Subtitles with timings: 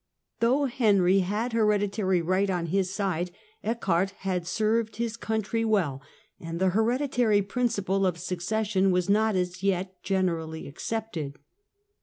[0.39, 3.29] Though Henry had hereditary right on his side,
[3.63, 6.01] Eckhard had served his country well,
[6.39, 11.37] and the hereditary principle of succession was not as yet generally accepted.